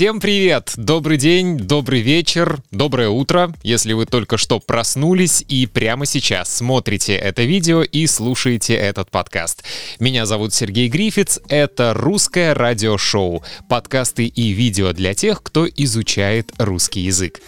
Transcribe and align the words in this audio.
Всем 0.00 0.18
привет! 0.18 0.72
Добрый 0.76 1.18
день, 1.18 1.58
добрый 1.58 2.00
вечер, 2.00 2.56
доброе 2.70 3.10
утро, 3.10 3.52
если 3.62 3.92
вы 3.92 4.06
только 4.06 4.38
что 4.38 4.58
проснулись 4.58 5.44
и 5.46 5.66
прямо 5.66 6.06
сейчас 6.06 6.56
смотрите 6.56 7.14
это 7.14 7.42
видео 7.42 7.82
и 7.82 8.06
слушаете 8.06 8.72
этот 8.72 9.10
подкаст. 9.10 9.62
Меня 9.98 10.24
зовут 10.24 10.54
Сергей 10.54 10.88
Грифиц, 10.88 11.38
это 11.50 11.92
русское 11.92 12.54
радиошоу, 12.54 13.44
подкасты 13.68 14.24
и 14.24 14.52
видео 14.52 14.94
для 14.94 15.12
тех, 15.12 15.42
кто 15.42 15.68
изучает 15.68 16.50
русский 16.56 17.00
язык. 17.00 17.42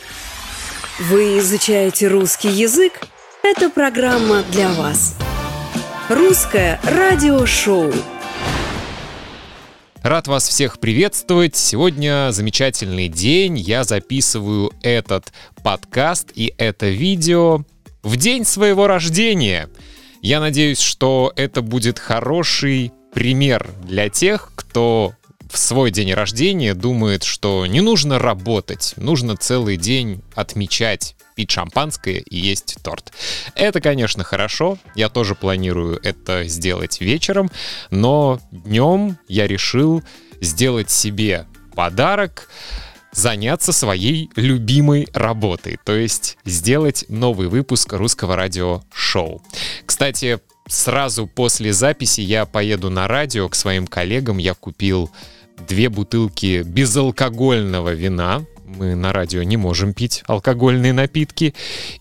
Вы 1.09 1.39
изучаете 1.39 2.09
русский 2.09 2.51
язык? 2.51 3.01
Это 3.43 3.71
программа 3.71 4.43
для 4.53 4.71
вас. 4.75 5.17
Русское 6.11 6.79
радиошоу. 6.85 7.95
Рад 10.03 10.27
вас 10.27 10.49
всех 10.49 10.81
приветствовать. 10.81 11.55
Сегодня 11.55 12.31
замечательный 12.33 13.07
день. 13.07 13.57
Я 13.57 13.85
записываю 13.85 14.73
этот 14.83 15.33
подкаст 15.63 16.33
и 16.35 16.53
это 16.59 16.89
видео 16.89 17.63
в 18.03 18.17
день 18.17 18.45
своего 18.45 18.89
рождения. 18.89 19.69
Я 20.21 20.41
надеюсь, 20.41 20.81
что 20.81 21.33
это 21.37 21.63
будет 21.63 22.01
хороший 22.01 22.91
пример 23.15 23.71
для 23.85 24.09
тех, 24.09 24.51
кто 24.57 25.15
в 25.49 25.57
свой 25.57 25.93
день 25.93 26.13
рождения 26.13 26.75
думает, 26.75 27.23
что 27.23 27.65
не 27.67 27.81
нужно 27.81 28.19
работать, 28.19 28.95
нужно 28.97 29.37
целый 29.37 29.77
день 29.77 30.21
отмечать, 30.35 31.15
пить 31.35 31.51
шампанское 31.51 32.19
и 32.19 32.39
есть 32.39 32.79
торт. 32.83 33.13
Это, 33.55 33.81
конечно, 33.81 34.25
хорошо, 34.25 34.79
я 34.95 35.09
тоже 35.09 35.35
планирую 35.35 35.99
это 36.03 36.45
сделать 36.45 37.01
вечером, 37.01 37.51
но 37.91 38.41
днем 38.51 39.19
я 39.29 39.47
решил 39.47 40.03
сделать 40.41 40.91
себе 40.91 41.47
подарок, 41.75 42.49
заняться 43.13 43.73
своей 43.73 44.31
любимой 44.37 45.09
работой, 45.13 45.79
то 45.85 45.95
есть 45.95 46.39
сделать 46.45 47.05
новый 47.09 47.49
выпуск 47.49 47.93
русского 47.93 48.37
радио-шоу. 48.37 49.43
Кстати, 49.85 50.41
сразу 50.67 51.27
после 51.27 51.73
записи 51.73 52.23
я 52.23 52.47
поеду 52.47 52.91
на 52.91 53.09
радио 53.09 53.49
к 53.49 53.55
своим 53.55 53.87
коллегам, 53.87 54.39
я 54.39 54.55
купил 54.55 55.11
две 55.69 55.89
бутылки 55.89 56.63
безалкогольного 56.63 57.91
вина, 57.91 58.45
мы 58.77 58.95
на 58.95 59.13
радио 59.13 59.43
не 59.43 59.57
можем 59.57 59.95
пить 59.95 60.23
алкогольные 60.27 60.93
напитки, 60.93 61.55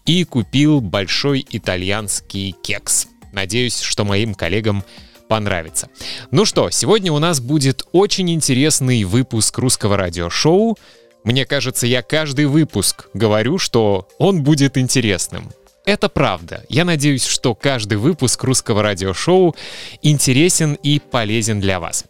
и 0.05 0.23
купил 0.23 0.81
большой 0.81 1.45
итальянский 1.49 2.55
кекс. 2.63 3.07
Надеюсь, 3.31 3.79
что 3.79 4.03
моим 4.03 4.33
коллегам 4.33 4.83
понравится. 5.27 5.87
Ну 6.31 6.45
что, 6.45 6.69
сегодня 6.71 7.11
у 7.13 7.19
нас 7.19 7.39
будет 7.39 7.85
очень 7.93 8.29
интересный 8.31 9.03
выпуск 9.03 9.57
русского 9.57 9.95
радиошоу. 9.95 10.77
Мне 11.23 11.45
кажется, 11.45 11.87
я 11.87 12.01
каждый 12.01 12.45
выпуск 12.45 13.07
говорю, 13.13 13.57
что 13.57 14.07
он 14.17 14.43
будет 14.43 14.77
интересным. 14.77 15.51
Это 15.85 16.09
правда. 16.09 16.63
Я 16.69 16.85
надеюсь, 16.85 17.25
что 17.25 17.55
каждый 17.55 17.97
выпуск 17.97 18.43
русского 18.43 18.83
радиошоу 18.83 19.55
интересен 20.01 20.73
и 20.75 20.99
полезен 20.99 21.59
для 21.59 21.79
вас. 21.79 22.05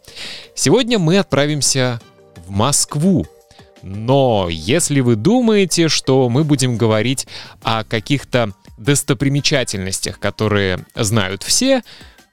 Сегодня 0.54 0.98
мы 0.98 1.18
отправимся 1.18 2.00
в 2.46 2.50
Москву. 2.50 3.26
Но 3.82 4.48
если 4.50 5.00
вы 5.00 5.16
думаете, 5.16 5.88
что 5.88 6.28
мы 6.28 6.44
будем 6.44 6.76
говорить 6.76 7.26
о 7.62 7.84
каких-то 7.84 8.52
достопримечательностях, 8.78 10.18
которые 10.18 10.84
знают 10.94 11.42
все, 11.42 11.82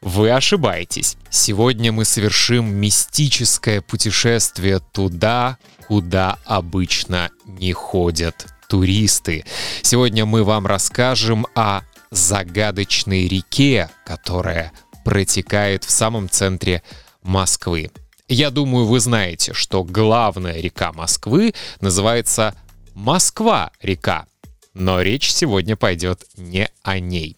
вы 0.02 0.32
ошибаетесь. 0.32 1.18
Сегодня 1.30 1.92
мы 1.92 2.06
совершим 2.06 2.74
мистическое 2.74 3.82
путешествие 3.82 4.80
туда, 4.80 5.58
куда 5.88 6.38
обычно 6.46 7.30
не 7.46 7.74
ходят 7.74 8.48
туристы. 8.70 9.44
Сегодня 9.82 10.26
мы 10.26 10.44
вам 10.44 10.68
расскажем 10.68 11.48
о 11.56 11.82
загадочной 12.12 13.28
реке, 13.28 13.90
которая 14.06 14.72
протекает 15.04 15.84
в 15.84 15.92
самом 15.92 16.30
центре 16.30 16.84
Москвы. 17.24 17.92
Я 18.30 18.52
думаю, 18.52 18.86
вы 18.86 19.00
знаете, 19.00 19.54
что 19.54 19.84
главная 19.84 20.62
река 20.62 20.94
Москвы 20.94 21.56
называется 21.82 22.56
Москва-река. 22.94 24.28
Но 24.76 25.02
речь 25.02 25.34
сегодня 25.34 25.76
пойдет 25.76 26.26
не 26.38 26.70
о 26.84 27.00
ней. 27.00 27.36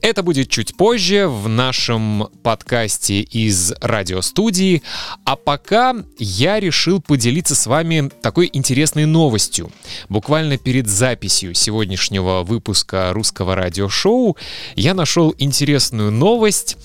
Это 0.00 0.24
будет 0.24 0.48
чуть 0.48 0.76
позже 0.76 1.28
в 1.28 1.48
нашем 1.48 2.28
подкасте 2.42 3.20
из 3.20 3.72
радиостудии. 3.80 4.82
А 5.24 5.36
пока 5.36 5.94
я 6.18 6.58
решил 6.58 7.00
поделиться 7.00 7.54
с 7.54 7.68
вами 7.68 8.10
такой 8.22 8.50
интересной 8.52 9.06
новостью. 9.06 9.70
Буквально 10.08 10.58
перед 10.58 10.88
записью 10.88 11.54
сегодняшнего 11.54 12.42
выпуска 12.42 13.12
русского 13.12 13.54
радиошоу 13.54 14.36
я 14.74 14.94
нашел 14.94 15.32
интересную 15.38 16.10
новость. 16.10 16.76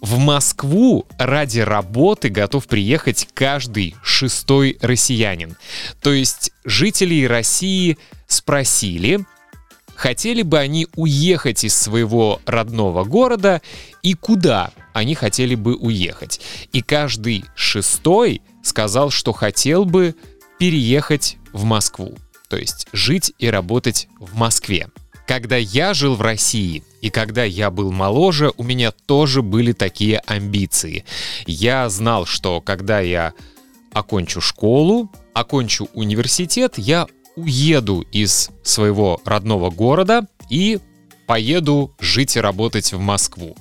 В 0.00 0.18
Москву 0.18 1.06
ради 1.18 1.60
работы 1.60 2.30
готов 2.30 2.66
приехать 2.66 3.28
каждый 3.34 3.96
шестой 4.02 4.78
россиянин. 4.80 5.56
То 6.00 6.12
есть 6.12 6.52
жителей 6.64 7.26
России 7.26 7.98
спросили, 8.26 9.20
хотели 9.94 10.40
бы 10.40 10.58
они 10.58 10.86
уехать 10.96 11.64
из 11.64 11.76
своего 11.76 12.40
родного 12.46 13.04
города 13.04 13.60
и 14.02 14.14
куда 14.14 14.72
они 14.94 15.14
хотели 15.14 15.54
бы 15.54 15.76
уехать. 15.76 16.40
И 16.72 16.80
каждый 16.80 17.44
шестой 17.54 18.40
сказал, 18.62 19.10
что 19.10 19.32
хотел 19.32 19.84
бы 19.84 20.14
переехать 20.58 21.36
в 21.52 21.64
Москву, 21.64 22.16
то 22.48 22.56
есть 22.56 22.86
жить 22.92 23.34
и 23.38 23.48
работать 23.48 24.08
в 24.18 24.34
Москве. 24.34 24.88
Когда 25.30 25.56
я 25.56 25.94
жил 25.94 26.16
в 26.16 26.22
России 26.22 26.82
и 27.02 27.08
когда 27.08 27.44
я 27.44 27.70
был 27.70 27.92
моложе, 27.92 28.50
у 28.56 28.64
меня 28.64 28.90
тоже 28.90 29.42
были 29.42 29.70
такие 29.70 30.18
амбиции. 30.26 31.04
Я 31.46 31.88
знал, 31.88 32.26
что 32.26 32.60
когда 32.60 32.98
я 32.98 33.34
окончу 33.92 34.40
школу, 34.40 35.08
окончу 35.32 35.86
университет, 35.94 36.78
я 36.78 37.06
уеду 37.36 38.04
из 38.10 38.50
своего 38.64 39.20
родного 39.24 39.70
города 39.70 40.26
и 40.48 40.80
поеду 41.28 41.94
жить 42.00 42.34
и 42.34 42.40
работать 42.40 42.92
в 42.92 42.98
Москву. 42.98 43.56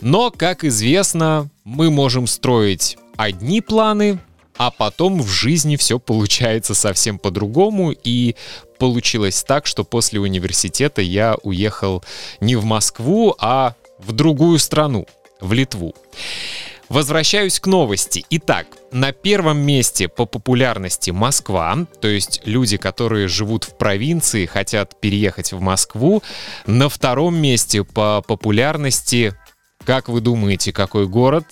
Но, 0.00 0.30
как 0.30 0.62
известно, 0.62 1.50
мы 1.64 1.90
можем 1.90 2.28
строить 2.28 2.96
одни 3.16 3.60
планы, 3.60 4.20
а 4.56 4.70
потом 4.70 5.20
в 5.20 5.28
жизни 5.28 5.74
все 5.74 5.98
получается 5.98 6.74
совсем 6.74 7.18
по-другому, 7.18 7.90
и 7.90 8.36
получилось 8.82 9.44
так, 9.44 9.68
что 9.68 9.84
после 9.84 10.18
университета 10.18 11.02
я 11.02 11.36
уехал 11.44 12.02
не 12.40 12.56
в 12.56 12.64
Москву, 12.64 13.32
а 13.38 13.74
в 14.00 14.10
другую 14.10 14.58
страну, 14.58 15.06
в 15.40 15.52
Литву. 15.52 15.94
Возвращаюсь 16.88 17.60
к 17.60 17.68
новости. 17.68 18.24
Итак, 18.30 18.66
на 18.90 19.12
первом 19.12 19.58
месте 19.58 20.08
по 20.08 20.26
популярности 20.26 21.12
Москва, 21.12 21.86
то 22.00 22.08
есть 22.08 22.40
люди, 22.44 22.76
которые 22.76 23.28
живут 23.28 23.62
в 23.62 23.76
провинции, 23.78 24.46
хотят 24.46 24.98
переехать 25.00 25.52
в 25.52 25.60
Москву. 25.60 26.20
На 26.66 26.88
втором 26.88 27.36
месте 27.36 27.84
по 27.84 28.20
популярности, 28.26 29.32
как 29.84 30.08
вы 30.08 30.20
думаете, 30.20 30.72
какой 30.72 31.06
город? 31.06 31.44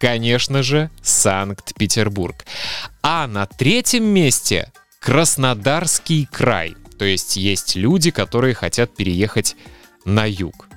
Конечно 0.00 0.62
же, 0.62 0.88
Санкт-Петербург. 1.02 2.46
А 3.02 3.26
на 3.26 3.44
третьем 3.44 4.04
месте 4.04 4.72
Краснодарский 5.06 6.26
край. 6.32 6.74
То 6.98 7.04
есть 7.04 7.36
есть 7.36 7.76
люди, 7.76 8.10
которые 8.10 8.54
хотят 8.54 8.96
переехать 8.96 9.54
на 10.04 10.28
юг. 10.28 10.68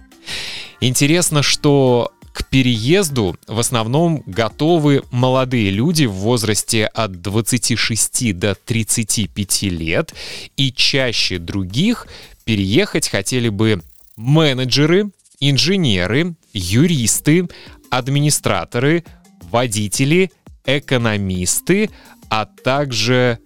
Интересно, 0.82 1.42
что 1.42 2.12
к 2.32 2.46
переезду 2.46 3.36
в 3.48 3.58
основном 3.58 4.22
готовы 4.28 5.02
молодые 5.10 5.72
люди 5.72 6.06
в 6.06 6.12
возрасте 6.12 6.86
от 6.86 7.24
26 7.24 8.38
до 8.38 8.54
35 8.54 9.64
лет, 9.64 10.14
и 10.58 10.72
чаще 10.72 11.40
других 11.40 12.06
переехать 12.46 13.10
хотели 13.10 13.50
бы 13.50 13.82
менеджеры, 14.16 15.10
инженеры, 15.40 16.36
юристы, 16.54 17.50
администраторы, 17.90 19.06
водители, 19.50 20.32
экономисты, 20.66 21.90
а 22.30 22.46
также 22.46 23.40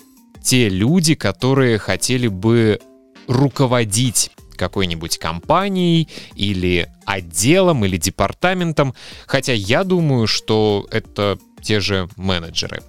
те 0.44 0.69
люди, 0.69 1.16
которые 1.16 1.78
хотели 1.78 2.28
бы 2.28 2.80
руководить 3.28 4.31
какой-нибудь 4.56 5.18
компанией 5.18 6.10
или 6.36 6.90
отделом 7.06 7.86
или 7.86 7.98
департаментом, 7.98 8.94
хотя 9.25 9.54
я 9.54 9.84
думаю, 9.84 10.28
что 10.28 10.88
это 10.92 11.38
те 11.62 11.80
же 11.80 12.07
менеджеры. 12.18 12.84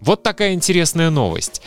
Вот 0.00 0.22
такая 0.22 0.54
интересная 0.54 1.10
новость. 1.10 1.60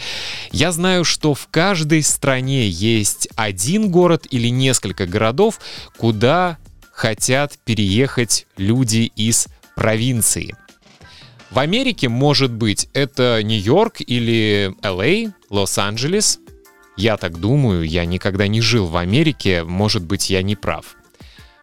Я 0.51 0.71
знаю, 0.71 1.03
что 1.03 1.35
в 1.35 1.47
каждой 1.49 2.01
стране 2.01 2.67
есть 2.67 3.27
один 3.35 3.91
город 3.91 4.25
или 4.31 4.47
несколько 4.47 5.05
городов, 5.05 5.59
куда 5.97 6.57
хотят 6.91 7.59
переехать 7.63 8.47
люди 8.57 9.11
из 9.15 9.47
провинции. 9.75 10.55
В 11.53 11.59
Америке, 11.59 12.09
может 12.09 12.51
быть, 12.51 12.89
это 12.93 13.39
Нью-Йорк 13.43 13.97
или 13.99 14.73
Л.А., 14.81 15.31
Лос-Анджелес. 15.51 16.39
Я 16.97 17.15
так 17.15 17.39
думаю, 17.39 17.83
я 17.83 18.05
никогда 18.05 18.47
не 18.47 18.59
жил 18.59 18.87
в 18.87 18.97
Америке, 18.97 19.63
может 19.63 20.03
быть, 20.03 20.31
я 20.31 20.41
не 20.41 20.55
прав. 20.55 20.95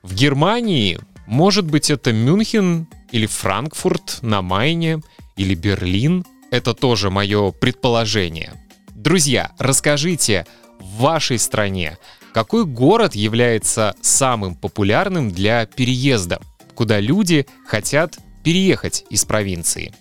В 0.04 0.14
Германии, 0.14 1.00
может 1.26 1.64
быть, 1.64 1.90
это 1.90 2.12
Мюнхен 2.12 2.87
или 3.10 3.26
Франкфурт 3.26 4.19
на 4.22 4.42
Майне 4.42 5.00
или 5.37 5.56
Берлин. 5.56 6.25
Это 6.52 6.72
тоже 6.72 7.10
мое 7.10 7.50
предположение. 7.50 8.52
Друзья, 8.94 9.50
расскажите, 9.58 10.46
в 10.78 11.00
вашей 11.00 11.36
стране 11.36 11.98
какой 12.32 12.64
город 12.64 13.16
является 13.16 13.96
самым 14.02 14.54
популярным 14.54 15.32
для 15.32 15.66
переезда, 15.66 16.40
куда 16.76 17.00
люди 17.00 17.44
хотят 17.66 18.20
переехать 18.42 19.04
из 19.10 19.25
провинции? 19.25 19.94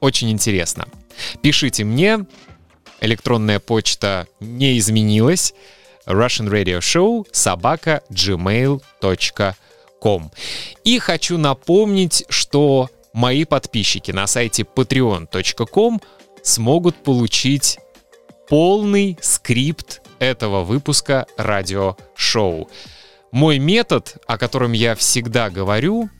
Очень 0.00 0.30
интересно. 0.30 0.88
Пишите 1.42 1.84
мне, 1.84 2.26
электронная 3.00 3.60
почта 3.60 4.26
не 4.40 4.78
изменилась, 4.78 5.54
Russian 6.06 6.48
Radio 6.50 6.80
Show 6.80 7.26
собака 7.32 8.02
gmail.com. 8.10 9.60
И 10.84 10.98
хочу 10.98 11.38
напомнить, 11.38 12.24
что 12.28 12.90
мои 13.12 13.44
подписчики 13.44 14.10
на 14.10 14.26
сайте 14.26 14.64
patreon.com 14.64 16.00
смогут 16.42 16.96
получить 16.96 17.78
полный 18.48 19.16
скрипт 19.20 20.02
этого 20.18 20.64
выпуска 20.64 21.26
радиошоу. 21.36 22.68
Мой 23.30 23.58
метод, 23.58 24.16
о 24.26 24.36
котором 24.38 24.72
я 24.72 24.94
всегда 24.94 25.50
говорю, 25.50 26.10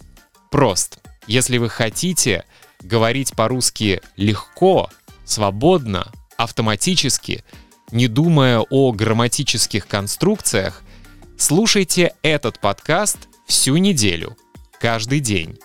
прост. 0.51 0.99
Если 1.27 1.59
вы 1.59 1.69
хотите 1.69 2.45
говорить 2.83 3.35
по-русски 3.35 4.01
легко, 4.17 4.91
свободно, 5.25 6.11
автоматически, 6.37 7.45
не 7.93 8.09
думая 8.09 8.61
о 8.61 8.93
грамматических 8.93 9.87
конструкциях, 9.87 10.83
слушайте 11.39 12.15
этот 12.23 12.59
подкаст 12.59 13.19
всю 13.47 13.77
неделю, 13.77 14.37
каждый 14.81 15.21
день. 15.21 15.59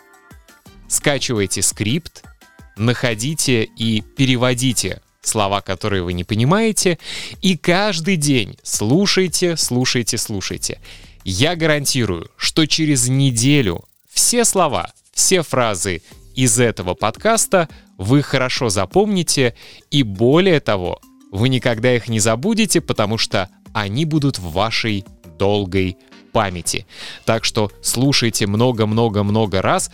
Скачивайте 0.87 1.61
скрипт, 1.61 2.23
находите 2.75 3.63
и 3.63 4.01
переводите 4.01 5.01
слова, 5.21 5.61
которые 5.61 6.03
вы 6.03 6.13
не 6.13 6.23
понимаете, 6.23 6.99
и 7.41 7.57
каждый 7.57 8.15
день 8.15 8.57
слушайте, 8.61 9.57
слушайте, 9.57 10.17
слушайте. 10.17 10.79
Я 11.23 11.55
гарантирую, 11.55 12.29
что 12.37 12.65
через 12.65 13.07
неделю 13.07 13.83
все 14.09 14.45
слова, 14.45 14.91
все 15.17 15.41
фразы 15.41 16.03
из 16.35 16.59
этого 16.59 16.93
подкаста 16.93 17.67
вы 17.97 18.21
хорошо 18.21 18.69
запомните, 18.69 19.55
и 19.89 20.03
более 20.03 20.59
того, 20.59 21.01
вы 21.31 21.49
никогда 21.49 21.95
их 21.95 22.07
не 22.07 22.19
забудете, 22.19 22.81
потому 22.81 23.17
что 23.17 23.49
они 23.73 24.05
будут 24.05 24.37
в 24.37 24.51
вашей 24.51 25.05
долгой 25.39 25.97
памяти. 26.33 26.85
Так 27.25 27.45
что 27.45 27.71
слушайте 27.81 28.45
много-много-много 28.45 29.63
раз. 29.63 29.89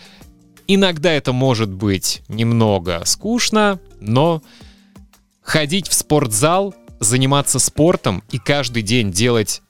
Иногда 0.66 1.10
это 1.10 1.32
может 1.32 1.72
быть 1.72 2.20
немного 2.28 3.00
скучно, 3.06 3.80
но 4.00 4.42
ходить 5.40 5.88
в 5.88 5.94
спортзал, 5.94 6.74
заниматься 7.00 7.58
спортом 7.58 8.22
и 8.30 8.38
каждый 8.38 8.82
день 8.82 9.10
делать 9.10 9.62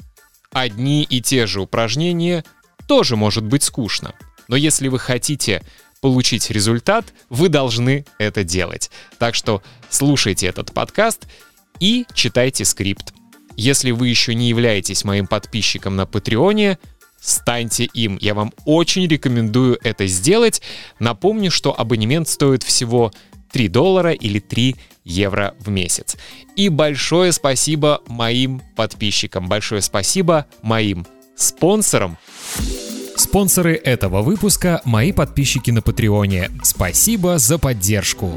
одни 0.53 1.05
и 1.05 1.21
те 1.21 1.47
же 1.47 1.61
упражнения 1.61 2.45
тоже 2.89 3.15
может 3.15 3.45
быть 3.45 3.63
скучно. 3.63 4.15
Но 4.49 4.57
если 4.57 4.89
вы 4.89 4.99
хотите 4.99 5.63
получить 6.01 6.51
результат, 6.51 7.07
вы 7.31 7.49
должны 7.49 8.05
это 8.19 8.45
делать. 8.45 8.91
Так 9.19 9.35
что 9.35 9.63
слушайте 9.89 10.47
этот 10.47 10.73
подкаст 10.73 11.27
и 11.81 12.05
читайте 12.13 12.65
скрипт. 12.65 13.15
Если 13.57 13.91
вы 13.91 14.09
еще 14.09 14.35
не 14.35 14.49
являетесь 14.49 15.05
моим 15.05 15.27
подписчиком 15.27 15.97
на 15.97 16.07
Патреоне, 16.07 16.79
станьте 17.21 17.85
им. 17.85 18.19
Я 18.21 18.35
вам 18.35 18.53
очень 18.65 19.07
рекомендую 19.07 19.79
это 19.83 20.07
сделать. 20.07 20.61
Напомню, 20.99 21.51
что 21.51 21.79
абонемент 21.79 22.29
стоит 22.29 22.63
всего 22.63 23.13
3 23.53 23.69
доллара 23.69 24.13
или 24.13 24.41
3 24.41 24.77
евро 25.05 25.55
в 25.59 25.71
месяц. 25.71 26.17
И 26.57 26.69
большое 26.69 27.33
спасибо 27.33 28.03
моим 28.09 28.61
подписчикам, 28.77 29.49
большое 29.49 29.81
спасибо 29.81 30.47
моим 30.63 31.07
спонсорам. 31.37 32.19
Спонсоры 33.35 33.75
этого 33.75 34.23
выпуска– 34.23 34.81
мои 34.85 35.11
подписчики 35.11 35.73
на 35.73 35.83
Патреоне. 35.83 36.53
Спасибо 36.63 37.39
за 37.39 37.59
поддержку. 37.59 38.31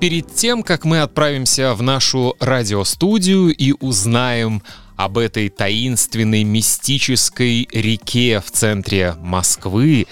Перед 0.00 0.34
тем, 0.34 0.62
как 0.62 0.84
мы 0.84 1.00
отправимся 1.00 1.72
в 1.72 1.80
нашу 1.80 2.36
радиостудию 2.38 3.56
и 3.56 3.72
узнаем 3.72 4.62
об 4.98 5.16
этой 5.16 5.48
таинственной 5.48 6.44
мистической 6.44 7.66
реке 7.72 8.42
в 8.44 8.50
центре 8.50 9.14
Москвы, 9.18 10.06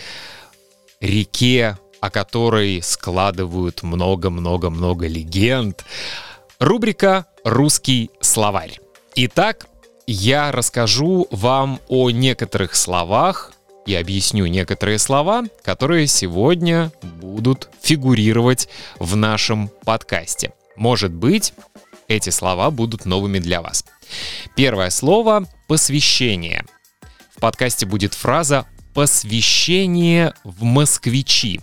реке 1.02 1.76
о 2.00 2.08
которой 2.08 2.80
складывают 2.80 3.82
много-много-много 3.82 5.08
легенд. 5.08 5.84
Рубрика 6.58 7.26
«Русский 7.44 8.10
словарь». 8.22 8.80
Итак, 9.14 9.66
я 10.06 10.52
расскажу 10.52 11.28
вам 11.30 11.80
о 11.88 12.08
некоторых 12.08 12.76
словах 12.76 13.52
и 13.86 13.94
объясню 13.94 14.46
некоторые 14.46 14.98
слова, 14.98 15.44
которые 15.62 16.06
сегодня 16.06 16.92
будут 17.02 17.70
фигурировать 17.80 18.68
в 18.98 19.16
нашем 19.16 19.70
подкасте. 19.84 20.52
Может 20.76 21.12
быть, 21.12 21.54
эти 22.08 22.30
слова 22.30 22.70
будут 22.70 23.04
новыми 23.06 23.38
для 23.38 23.62
вас. 23.62 23.84
Первое 24.54 24.90
слово— 24.90 25.46
посвящение. 25.68 26.64
В 27.34 27.40
подкасте 27.40 27.86
будет 27.86 28.14
фраза 28.14 28.66
посвящение 28.94 30.32
в 30.42 30.62
москвичи. 30.62 31.60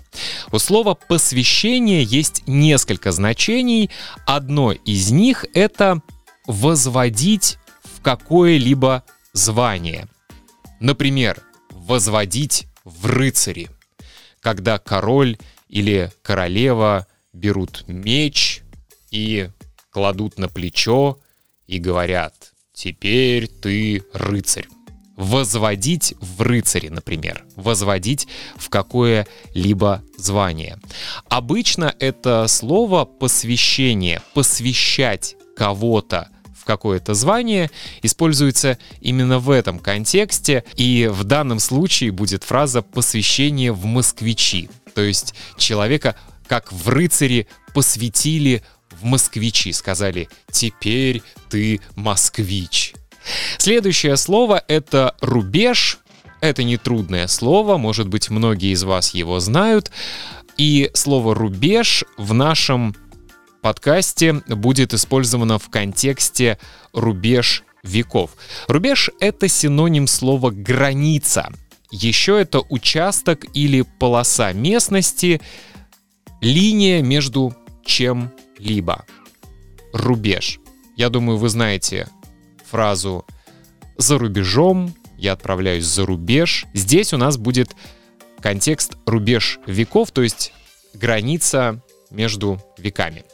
У 0.51 0.59
слова 0.59 0.93
посвящение 0.93 2.03
есть 2.03 2.43
несколько 2.45 3.11
значений. 3.11 3.89
Одно 4.27 4.71
из 4.71 5.11
них— 5.11 5.45
это 5.53 6.01
возводить 6.45 7.57
в 7.83 8.01
какое-либо 8.01 9.03
звание. 9.33 10.07
Например, 10.79 11.41
возводить 11.85 12.67
в 12.83 13.05
рыцари, 13.05 13.69
когда 14.39 14.79
король 14.79 15.37
или 15.67 16.11
королева 16.21 17.07
берут 17.33 17.83
меч 17.87 18.61
и 19.11 19.49
кладут 19.89 20.37
на 20.37 20.47
плечо 20.47 21.19
и 21.67 21.79
говорят 21.79 22.53
«Теперь 22.73 23.47
ты 23.47 24.03
рыцарь» 24.13 24.67
возводить 25.15 26.15
в 26.19 26.41
рыцари, 26.41 26.87
например, 26.87 27.45
возводить 27.55 28.27
в 28.55 28.69
какое-либо 28.69 30.03
звание. 30.17 30.79
Обычно 31.29 31.93
это 31.99 32.47
слово 32.47 33.05
посвящение, 33.05 34.23
посвящать 34.33 35.35
кого-то 35.55 36.29
какое-то 36.63 37.13
звание 37.13 37.69
используется 38.01 38.77
именно 39.01 39.39
в 39.39 39.49
этом 39.49 39.79
контексте, 39.79 40.63
и 40.75 41.09
в 41.11 41.23
данном 41.23 41.59
случае 41.59 42.11
будет 42.11 42.43
фраза 42.43 42.81
посвящение 42.81 43.71
в 43.71 43.85
москвичи, 43.85 44.69
то 44.95 45.01
есть 45.01 45.33
человека 45.57 46.15
как 46.47 46.71
в 46.71 46.89
рыцари 46.89 47.47
посвятили 47.73 48.63
в 49.01 49.05
москвичи, 49.05 49.71
сказали 49.73 50.29
«теперь 50.51 51.21
ты 51.49 51.81
москвич». 51.95 52.93
Следующее 53.57 54.17
слово— 54.17 54.63
это 54.67 55.15
рубеж. 55.21 55.99
Это 56.41 56.63
нетрудное 56.63 57.27
слово, 57.27 57.77
может 57.77 58.09
быть, 58.09 58.29
многие 58.29 58.73
из 58.73 58.83
вас 58.83 59.13
его 59.13 59.39
знают. 59.39 59.91
И 60.57 60.91
слово 60.93 61.33
«рубеж» 61.33 62.03
в 62.17 62.33
нашем 62.33 62.95
подкасте 63.63 64.33
будет 64.33 64.93
использовано 64.93 65.57
в 65.57 65.69
контексте 65.69 66.59
«рубеж 66.91 67.63
веков». 67.81 68.31
Рубеж— 68.67 69.09
это 69.19 69.47
синоним 69.47 70.05
слова 70.05 70.51
«граница». 70.51 71.49
Еще 71.89 72.41
это 72.41 72.59
участок 72.59 73.45
или 73.55 73.81
полоса 73.81 74.51
местности, 74.51 75.41
линия 76.41 77.01
между 77.01 77.55
чем-либо. 77.85 79.05
Рубеж. 79.93 80.59
Я 80.97 81.09
думаю, 81.09 81.37
вы 81.37 81.49
знаете 81.49 82.07
фразу 82.69 83.25
«за 83.97 84.17
рубежом», 84.17 84.93
«я 85.17 85.33
отправляюсь 85.33 85.85
за 85.85 86.05
рубеж». 86.05 86.65
Здесь 86.73 87.13
у 87.13 87.17
нас 87.17 87.37
будет 87.37 87.75
контекст 88.41 88.97
рубеж 89.05 89.59
веков, 89.67 90.11
то 90.11 90.21
есть 90.21 90.51
граница 90.93 91.81
между 92.13 92.61
веками. 92.77 93.25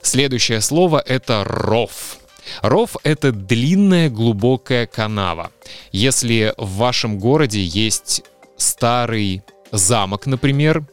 Следующее 0.00 0.60
слово— 0.60 1.02
это 1.06 1.44
ров. 1.44 2.16
Ров— 2.62 2.96
это 3.04 3.32
длинная 3.32 4.08
глубокая 4.08 4.86
канава. 4.86 5.50
Если 5.92 6.54
в 6.56 6.76
вашем 6.76 7.18
городе 7.18 7.62
есть 7.62 8.22
старый 8.56 9.42
замок, 9.72 10.26
например, 10.26 10.84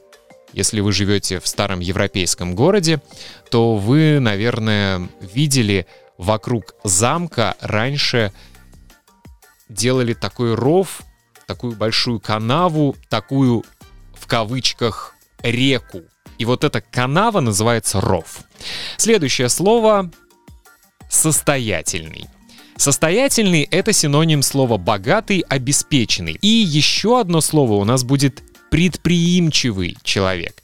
Если 0.53 0.81
вы 0.81 0.91
живете 0.91 1.39
в 1.39 1.47
старом 1.47 1.79
европейском 1.79 2.55
городе, 2.55 3.01
то 3.49 3.77
вы, 3.77 4.19
наверное, 4.19 5.09
видели 5.21 5.87
вокруг 6.17 6.75
замка 6.83 7.55
раньше 7.61 8.33
делали 9.69 10.13
такой 10.13 10.55
ров, 10.55 11.01
такую 11.47 11.75
большую 11.77 12.19
канаву, 12.19 12.95
такую 13.09 13.63
в 14.13 14.27
кавычках 14.27 15.15
реку. 15.41 16.01
И 16.41 16.45
вот 16.45 16.63
эта 16.63 16.81
канава 16.81 17.39
называется 17.39 18.01
ров. 18.01 18.39
Следующее 18.97 19.47
слово 19.47 20.09
состоятельный. 21.07 22.25
Состоятельный— 22.77 23.61
это 23.71 23.93
синоним 23.93 24.41
слова 24.41 24.77
богатый, 24.77 25.41
обеспеченный. 25.41 26.39
И 26.41 26.47
еще 26.47 27.19
одно 27.19 27.41
слово 27.41 27.73
у 27.73 27.83
нас 27.83 28.03
будет 28.03 28.41
предприимчивый 28.71 29.95
человек. 30.01 30.63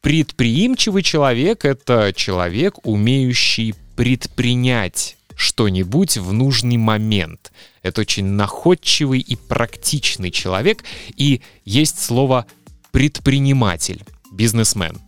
Предприимчивый 0.00 1.02
человек— 1.02 1.64
это 1.64 2.12
человек, 2.14 2.86
умеющий 2.86 3.74
предпринять 3.96 5.16
что-нибудь 5.34 6.18
в 6.18 6.32
нужный 6.32 6.76
момент. 6.76 7.50
Это 7.82 8.02
очень 8.02 8.26
находчивый 8.26 9.18
и 9.18 9.34
практичный 9.34 10.30
человек. 10.30 10.84
И 11.16 11.42
есть 11.64 12.00
слово 12.00 12.46
предприниматель, 12.92 14.04
бизнесмен. 14.30 15.00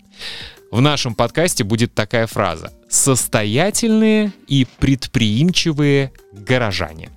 В 0.71 0.81
нашем 0.81 1.15
подкасте 1.15 1.65
будет 1.65 1.95
такая 1.95 2.27
фраза 2.27 2.73
«состоятельные 2.89 4.33
и 4.47 4.67
предприимчивые 4.79 6.13
горожане». 6.33 7.11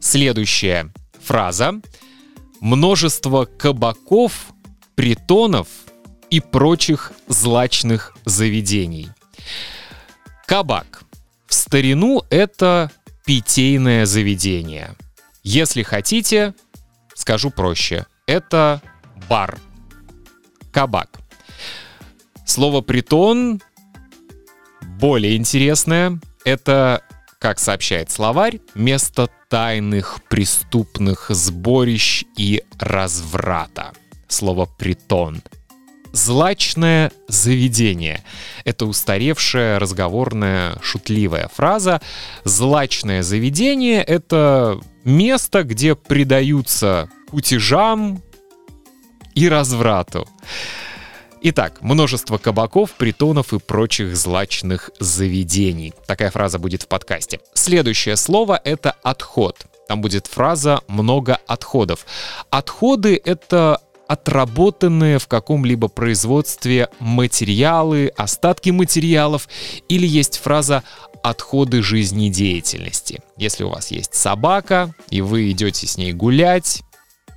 Следующая 0.00 0.92
фраза 1.22 1.80
«множество 2.60 3.44
кабаков, 3.44 4.52
притонов 4.94 5.68
и 6.30 6.40
прочих 6.40 7.12
злачных 7.26 8.16
заведений». 8.24 9.08
Кабак. 10.46 11.02
В 11.46 11.54
старину 11.54 12.22
это 12.30 12.90
питейное 13.24 14.06
заведение. 14.06 14.96
Если 15.42 15.82
хотите, 15.82 16.54
скажу 17.14 17.50
проще, 17.50 18.06
это 18.26 18.82
бар. 19.28 19.58
Кабак. 20.72 21.20
Слово 22.50 22.80
«притон» 22.80 23.62
более 24.98 25.36
интересное. 25.36 26.18
Это, 26.44 27.00
как 27.38 27.60
сообщает 27.60 28.10
словарь, 28.10 28.58
место 28.74 29.28
тайных 29.48 30.18
преступных 30.28 31.26
сборищ 31.28 32.24
и 32.36 32.64
разврата. 32.80 33.92
Слово 34.26 34.66
«притон». 34.66 35.42
Злачное 36.10 37.12
заведение. 37.28 38.24
Это 38.64 38.86
устаревшая, 38.86 39.78
разговорная, 39.78 40.74
шутливая 40.82 41.48
фраза. 41.54 42.00
Злачное 42.42 43.22
заведение— 43.22 44.02
это 44.04 44.80
место, 45.04 45.62
где 45.62 45.94
предаются 45.94 47.08
кутежам 47.30 48.20
и 49.36 49.48
разврату. 49.48 50.26
Итак, 51.42 51.80
множество 51.80 52.36
кабаков, 52.36 52.92
притонов 52.92 53.54
и 53.54 53.58
прочих 53.58 54.14
злачных 54.14 54.90
заведений. 55.00 55.94
Такая 56.06 56.30
фраза 56.30 56.58
будет 56.58 56.82
в 56.82 56.86
подкасте. 56.86 57.40
Следующее 57.54 58.16
слово— 58.16 58.60
это 58.64 58.94
«отход». 59.02 59.56
Там 59.88 60.02
будет 60.02 60.26
фраза 60.26 60.82
«много 60.86 61.40
отходов». 61.46 62.04
Отходы— 62.50 63.18
это 63.24 63.80
отработанные 64.06 65.18
в 65.18 65.28
каком-либо 65.28 65.88
производстве 65.88 66.90
материалы, 66.98 68.12
остатки 68.18 68.68
материалов, 68.68 69.48
или 69.88 70.06
есть 70.06 70.36
фраза 70.36 70.82
«отходы 71.22 71.80
жизнедеятельности». 71.80 73.22
Если 73.38 73.64
у 73.64 73.70
вас 73.70 73.90
есть 73.90 74.14
собака, 74.14 74.94
и 75.08 75.22
вы 75.22 75.50
идете 75.50 75.86
с 75.86 75.96
ней 75.96 76.12
гулять, 76.12 76.82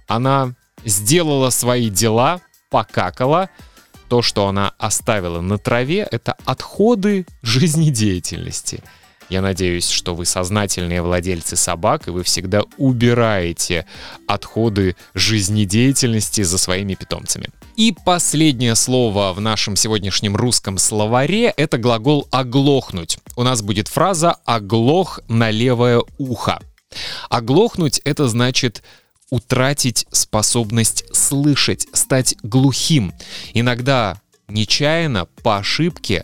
она 0.07 0.55
сделала 0.83 1.51
свои 1.51 1.89
дела, 1.89 2.41
покакала, 2.69 3.49
то, 4.07 4.21
что 4.21 4.47
она 4.47 4.73
оставила 4.77 5.41
на 5.41 5.57
траве, 5.57 6.07
это 6.09 6.35
отходы 6.45 7.25
жизнедеятельности. 7.41 8.83
Я 9.29 9.41
надеюсь, 9.41 9.89
что 9.89 10.13
вы 10.15 10.25
сознательные 10.25 11.01
владельцы 11.01 11.55
собак, 11.55 12.07
и 12.07 12.11
вы 12.11 12.23
всегда 12.23 12.63
убираете 12.77 13.85
отходы 14.27 14.95
жизнедеятельности 15.13 16.43
за 16.43 16.57
своими 16.57 16.93
питомцами. 16.93 17.49
И 17.75 17.95
последнее 18.05 18.75
слово 18.75 19.33
в 19.33 19.41
нашем 19.41 19.75
сегодняшнем 19.75 20.35
русском 20.35 20.77
словаре— 20.77 21.53
это 21.57 21.77
глагол 21.77 22.27
«оглохнуть». 22.31 23.17
У 23.35 23.43
нас 23.43 23.63
будет 23.63 23.87
фраза 23.87 24.35
«оглох 24.45 25.19
на 25.27 25.49
левое 25.49 26.03
ухо». 26.19 26.59
Оглохнуть— 27.29 27.99
это 28.03 28.27
значит 28.27 28.83
утратить 29.33 30.05
способность 30.11 31.05
слышать, 31.11 31.87
стать 31.91 32.35
глухим. 32.43 33.13
Иногда 33.55 34.21
нечаянно, 34.47 35.25
по 35.41 35.57
ошибке, 35.57 36.23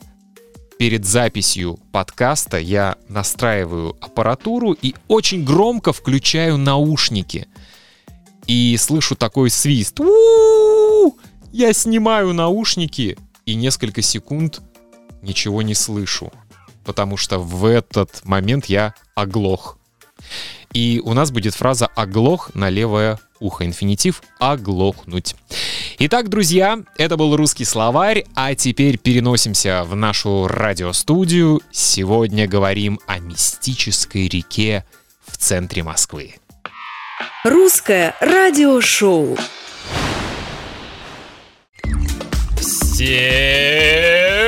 перед 0.78 1.06
записью 1.06 1.80
подкаста 1.92 2.60
я 2.60 2.98
настраиваю 3.08 3.98
аппаратуру 4.00 4.74
и 4.74 4.94
очень 5.08 5.44
громко 5.44 5.92
включаю 5.92 6.58
наушники. 6.58 7.48
И 8.46 8.78
слышу 8.78 9.16
такой 9.16 9.50
свист. 9.50 10.00
У-у-у! 10.00 11.18
Я 11.52 11.74
снимаю 11.74 12.34
наушники 12.34 13.18
и 13.48 13.56
несколько 13.56 14.04
секунд 14.04 14.62
ничего 15.24 15.64
не 15.64 15.74
слышу, 15.74 16.32
потому 16.86 17.18
что 17.18 17.40
в 17.40 17.66
этот 17.66 18.24
момент 18.24 18.68
я 18.68 18.94
оглох. 19.16 19.79
И 20.74 21.02
у 21.04 21.14
нас 21.14 21.32
будет 21.32 21.56
фраза 21.56 21.88
«оглох 21.88 22.54
на 22.54 22.70
левое 22.70 23.20
ухо». 23.40 23.66
Инфинитив 23.66 24.22
«оглохнуть». 24.40 25.36
Итак, 26.00 26.30
друзья, 26.30 26.80
это 26.98 27.18
был 27.18 27.36
русский 27.36 27.66
словарь, 27.66 28.26
а 28.36 28.56
теперь 28.56 28.98
переносимся 28.98 29.84
в 29.84 29.96
нашу 29.96 30.48
радиостудию. 30.48 31.62
Сегодня 31.72 32.48
говорим 32.48 33.00
о 33.06 33.20
мистической 33.20 34.28
реке 34.28 34.86
в 35.26 35.38
центре 35.38 35.84
Москвы. 35.84 36.36
Русское 37.44 38.16
радиошоу. 38.22 39.38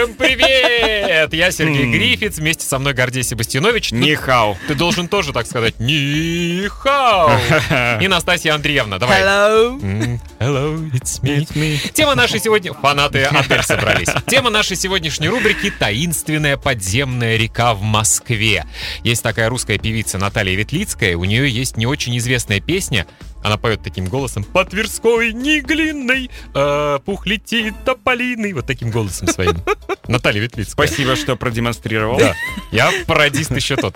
Всем 0.02 0.16
привет! 0.16 1.32
Я 1.32 1.52
Сергей 1.52 1.86
Грифиц, 1.86 2.38
вместе 2.38 2.66
со 2.66 2.80
мной 2.80 2.96
Гордей 2.96 3.22
Себастьянович. 3.22 3.92
Нихау. 3.92 4.58
Ты 4.68 4.74
должен 4.74 5.08
тоже 5.08 5.32
так 5.32 5.46
сказать. 5.46 5.80
Нихау! 5.80 7.30
И 8.02 8.08
Настасья 8.08 8.56
Андреевна, 8.56 8.98
давай. 8.98 9.22
Hello. 9.22 10.20
Hello, 10.40 10.92
it's 10.94 11.22
me. 11.22 11.92
Тема 11.94 12.16
нашей 12.16 12.40
сегодня... 12.40 12.74
Фанаты 12.74 13.24
Адель 13.32 13.62
собрались. 13.62 14.10
Тема 14.26 14.50
нашей 14.50 14.76
сегодняшней 14.76 15.30
рубрики 15.30 15.70
«Таинственная 15.70 16.58
подземная 16.58 17.38
река 17.38 17.76
в 17.76 17.84
Москве». 17.84 18.66
Есть 19.04 19.22
такая 19.22 19.50
русская 19.50 19.78
певица 19.78 20.18
Наталья 20.18 20.56
Ветлицкая. 20.56 21.16
У 21.16 21.26
нее 21.26 21.48
есть 21.48 21.78
не 21.78 21.86
очень 21.86 22.18
известная 22.18 22.60
песня. 22.60 23.06
Она 23.44 23.58
поет 23.58 23.82
таким 23.84 24.06
голосом 24.06 24.44
«По 24.44 24.66
Тверской 24.66 25.34
неглинной 25.34 26.30
э, 26.54 27.00
пух 27.06 27.26
летит 27.26 27.74
тополиный». 27.86 28.54
Вот 28.54 28.66
таким 28.66 28.92
голосом 28.92 29.28
своим. 29.28 29.62
Наталья 30.08 30.42
Ветлицкая. 30.42 30.88
Спасибо, 30.88 31.16
что 31.16 31.36
продемонстрировал. 31.36 32.18
Да, 32.18 32.36
я 32.72 32.92
пародист 33.08 33.52
еще 33.52 33.76
тот. 33.76 33.96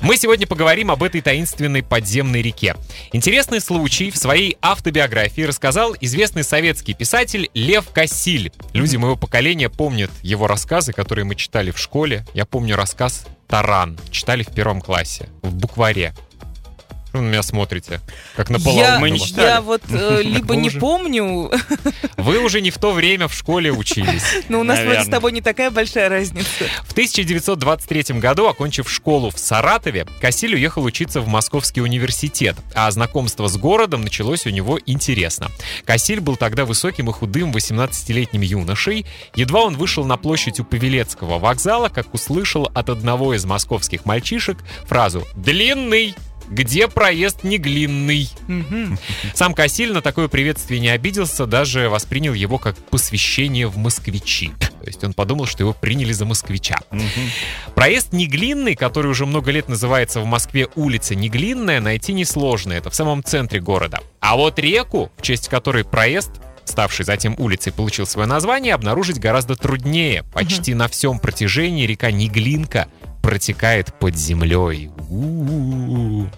Мы 0.00 0.16
сегодня 0.16 0.46
поговорим 0.46 0.90
об 0.90 1.02
этой 1.02 1.20
таинственной 1.20 1.82
подземной 1.82 2.42
реке. 2.42 2.76
Интересный 3.12 3.60
случай 3.60 4.10
в 4.10 4.16
своей 4.16 4.56
автобиографии 4.62 5.42
рассказал 5.42 5.94
известный 6.00 6.44
советский 6.44 6.94
писатель 6.94 7.50
Лев 7.54 7.88
Кассиль. 7.90 8.52
Люди 8.72 8.96
моего 8.96 9.16
поколения 9.16 9.68
помнят 9.68 10.10
его 10.22 10.46
рассказы, 10.46 10.92
которые 10.92 11.24
мы 11.24 11.34
читали 11.34 11.70
в 11.70 11.78
школе. 11.78 12.24
Я 12.34 12.46
помню 12.46 12.76
рассказ 12.76 13.26
«Таран». 13.48 13.98
Читали 14.10 14.42
в 14.42 14.52
первом 14.52 14.80
классе, 14.80 15.28
в 15.42 15.54
букваре. 15.54 16.14
Что 17.10 17.18
вы 17.18 17.24
на 17.24 17.28
меня 17.30 17.42
смотрите? 17.42 18.00
Как 18.36 18.50
на 18.50 18.56
Я, 18.58 18.64
полоумного. 18.64 18.98
Мы 19.00 19.10
не 19.10 19.18
читали. 19.18 19.46
я 19.46 19.60
вот 19.60 19.82
э, 19.90 20.22
либо 20.24 20.54
не 20.54 20.70
помню, 20.70 21.50
Вы 22.16 22.38
уже 22.38 22.60
не 22.60 22.70
в 22.70 22.78
то 22.78 22.92
время 22.92 23.26
в 23.26 23.34
школе 23.34 23.72
учились. 23.72 24.22
но 24.48 24.60
у 24.60 24.62
нас 24.62 24.78
вроде 24.78 25.02
с 25.02 25.08
тобой 25.08 25.32
не 25.32 25.40
такая 25.40 25.72
большая 25.72 26.08
разница. 26.08 26.46
В 26.84 26.92
1923 26.92 28.20
году, 28.20 28.46
окончив 28.46 28.88
школу 28.88 29.30
в 29.30 29.40
Саратове, 29.40 30.06
Кассиль 30.20 30.54
уехал 30.54 30.84
учиться 30.84 31.20
в 31.20 31.26
Московский 31.26 31.80
университет, 31.80 32.54
а 32.74 32.88
знакомство 32.92 33.48
с 33.48 33.56
городом 33.56 34.02
началось 34.02 34.46
у 34.46 34.50
него 34.50 34.78
интересно. 34.86 35.50
Кассиль 35.84 36.20
был 36.20 36.36
тогда 36.36 36.64
высоким 36.64 37.10
и 37.10 37.12
худым 37.12 37.50
18-летним 37.50 38.42
юношей. 38.42 39.04
Едва 39.34 39.62
он 39.62 39.76
вышел 39.76 40.04
на 40.04 40.16
площадь 40.16 40.60
у 40.60 40.64
Павелецкого 40.64 41.40
вокзала, 41.40 41.88
как 41.88 42.14
услышал 42.14 42.70
от 42.72 42.88
одного 42.88 43.34
из 43.34 43.44
московских 43.44 44.04
мальчишек 44.04 44.58
фразу 44.86 45.26
«Длинный! 45.34 46.14
Где 46.50 46.88
проезд 46.88 47.44
не 47.44 47.58
глинный. 47.58 48.28
Сам 49.34 49.54
Кассиль 49.54 49.92
на 49.92 50.02
такое 50.02 50.28
приветствие 50.28 50.80
не 50.80 50.88
обиделся, 50.88 51.46
даже 51.46 51.88
воспринял 51.88 52.34
его 52.34 52.58
как 52.58 52.76
посвящение 52.76 53.68
в 53.68 53.76
москвичи. 53.76 54.50
То 54.58 54.86
есть 54.86 55.04
он 55.04 55.12
подумал, 55.12 55.46
что 55.46 55.62
его 55.62 55.72
приняли 55.72 56.12
за 56.12 56.24
москвича. 56.24 56.78
Проезд 57.74 58.12
Неглинный, 58.12 58.74
который 58.74 59.10
уже 59.10 59.26
много 59.26 59.50
лет 59.50 59.68
называется 59.68 60.20
в 60.20 60.26
Москве 60.26 60.68
улица 60.74 61.14
Неглинная, 61.14 61.80
найти 61.80 62.12
несложно. 62.12 62.72
Это 62.72 62.90
в 62.90 62.94
самом 62.94 63.22
центре 63.22 63.60
города. 63.60 64.00
А 64.20 64.36
вот 64.36 64.58
реку, 64.58 65.12
в 65.16 65.22
честь 65.22 65.48
которой 65.48 65.84
проезд 65.84 66.30
ставший 66.64 67.04
затем 67.04 67.34
улицей, 67.38 67.72
получил 67.72 68.06
свое 68.06 68.28
название, 68.28 68.74
обнаружить 68.74 69.18
гораздо 69.18 69.56
труднее. 69.56 70.24
Почти 70.32 70.72
на 70.74 70.88
всем 70.88 71.18
протяжении 71.18 71.86
река 71.86 72.10
Неглинка 72.10 72.88
протекает 73.22 73.94
под 73.94 74.16
землей. 74.16 74.90
У-у-у. 75.08 76.28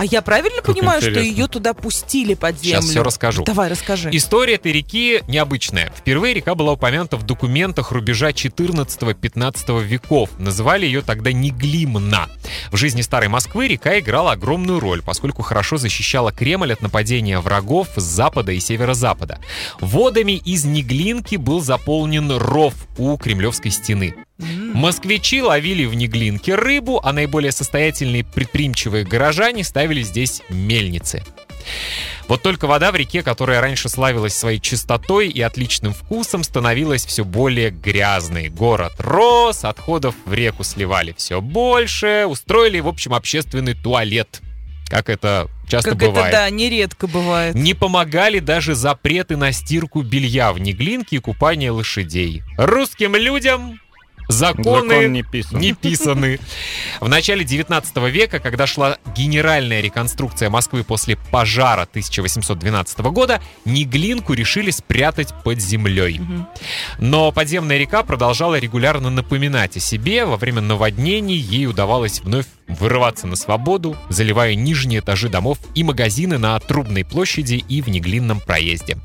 А 0.00 0.06
я 0.06 0.22
правильно 0.22 0.62
Как 0.62 0.74
понимаю, 0.74 1.02
что 1.02 1.10
интересно. 1.10 1.28
ее 1.30 1.46
туда 1.46 1.74
пустили 1.74 2.32
под 2.32 2.58
землю? 2.58 2.80
Сейчас 2.80 2.84
все 2.86 3.02
расскажу. 3.02 3.44
Давай, 3.44 3.68
расскажи. 3.68 4.08
История 4.14 4.54
этой 4.54 4.72
реки 4.72 5.20
необычная. 5.28 5.92
Впервые 5.94 6.32
река 6.32 6.54
была 6.54 6.72
упомянута 6.72 7.18
в 7.18 7.24
документах 7.24 7.92
рубежа 7.92 8.30
14-15 8.30 9.84
веков. 9.84 10.30
Называли 10.38 10.86
ее 10.86 11.02
тогда 11.02 11.32
Неглимна. 11.32 12.30
В 12.72 12.78
жизни 12.78 13.02
старой 13.02 13.28
Москвы 13.28 13.68
река 13.68 13.98
играла 13.98 14.32
огромную 14.32 14.80
роль, 14.80 15.02
поскольку 15.02 15.42
хорошо 15.42 15.76
защищала 15.76 16.32
Кремль 16.32 16.72
от 16.72 16.80
нападения 16.80 17.38
врагов 17.38 17.88
с 17.94 18.02
запада 18.02 18.52
и 18.52 18.58
северо-запада. 18.60 19.38
Водами 19.80 20.32
из 20.32 20.64
Неглинки 20.64 21.36
был 21.36 21.60
заполнен 21.60 22.30
ров 22.38 22.72
у 22.96 23.18
Кремлевской 23.18 23.70
стены. 23.70 24.14
Москвичи 24.74 25.42
ловили 25.42 25.84
в 25.84 25.94
Неглинке 25.94 26.54
рыбу, 26.54 27.00
а 27.02 27.12
наиболее 27.12 27.52
состоятельные 27.52 28.24
предприимчивые 28.24 29.04
горожане 29.04 29.64
ставили 29.64 30.02
здесь 30.02 30.42
мельницы. 30.48 31.22
Вот 32.28 32.42
только 32.42 32.66
вода 32.66 32.92
в 32.92 32.96
реке, 32.96 33.22
которая 33.22 33.60
раньше 33.60 33.88
славилась 33.88 34.34
своей 34.34 34.60
чистотой 34.60 35.28
и 35.28 35.40
отличным 35.40 35.92
вкусом, 35.92 36.44
становилась 36.44 37.04
все 37.04 37.24
более 37.24 37.70
грязной. 37.70 38.48
Город 38.48 38.92
рос, 38.98 39.64
отходов 39.64 40.14
в 40.24 40.32
реку 40.32 40.62
сливали 40.64 41.14
все 41.16 41.40
больше, 41.40 42.26
устроили, 42.28 42.80
в 42.80 42.88
общем, 42.88 43.14
общественный 43.14 43.74
туалет. 43.74 44.40
Как 44.88 45.08
это 45.08 45.48
часто 45.68 45.90
Как 45.90 45.98
бывает. 46.00 46.28
это, 46.28 46.36
да, 46.38 46.50
нередко 46.50 47.06
бывает. 47.06 47.54
Не 47.54 47.74
помогали 47.74 48.40
даже 48.40 48.74
запреты 48.74 49.36
на 49.36 49.52
стирку 49.52 50.02
белья 50.02 50.52
в 50.52 50.58
Неглинке 50.58 51.16
и 51.16 51.18
купание 51.20 51.70
лошадей. 51.70 52.42
Русским 52.58 53.14
людям 53.14 53.80
законы 54.30 54.88
Закон 54.88 55.12
не 55.12 55.22
писан. 55.22 55.60
не 55.60 55.72
писаны. 55.72 56.40
В 57.00 57.08
начале 57.08 57.44
19 57.44 57.96
века, 58.10 58.38
когда 58.38 58.66
шла 58.66 58.98
генеральная 59.16 59.80
реконструкция 59.80 60.50
Москвы 60.50 60.84
после 60.84 61.16
пожара 61.16 61.82
1812 61.82 62.98
года, 63.00 63.40
Неглинку 63.64 64.32
решили 64.32 64.70
спрятать 64.70 65.34
под 65.44 65.60
землей. 65.60 66.20
Но 66.98 67.32
подземная 67.32 67.78
река 67.78 68.02
продолжала 68.02 68.58
регулярно 68.58 69.10
напоминать 69.10 69.76
о 69.76 69.80
себе. 69.80 70.24
Во 70.24 70.36
время 70.36 70.60
наводнений 70.60 71.36
ей 71.36 71.66
удавалось 71.66 72.20
вновь 72.20 72.46
вырываться 72.78 73.26
на 73.26 73.36
свободу, 73.36 73.96
заливая 74.08 74.54
нижние 74.54 75.00
этажи 75.00 75.28
домов 75.28 75.58
и 75.74 75.82
магазины 75.82 76.38
на 76.38 76.58
Трубной 76.60 77.04
площади 77.04 77.64
и 77.68 77.82
в 77.82 77.88
Неглинном 77.88 78.40
проезде. 78.40 78.98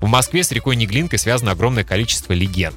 В 0.00 0.06
Москве 0.06 0.42
с 0.42 0.52
рекой 0.52 0.76
Неглинкой 0.76 1.18
связано 1.18 1.52
огромное 1.52 1.84
количество 1.84 2.32
легенд. 2.32 2.76